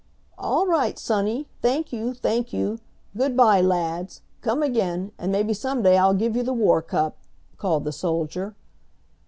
"All 0.39 0.65
right, 0.65 0.97
sonny 0.97 1.47
thank 1.61 1.93
you, 1.93 2.15
thank 2.15 2.51
you! 2.51 2.79
Good 3.15 3.37
bye, 3.37 3.61
lads; 3.61 4.23
come 4.41 4.63
again, 4.63 5.11
and 5.19 5.31
maybe 5.31 5.53
some 5.53 5.83
day 5.83 5.95
I'll 5.95 6.15
give 6.15 6.35
you 6.35 6.41
the 6.41 6.53
war 6.55 6.81
cup!" 6.81 7.19
called 7.57 7.83
the 7.83 7.91
soldier. 7.91 8.55